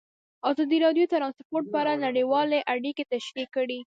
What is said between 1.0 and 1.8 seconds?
د ترانسپورټ په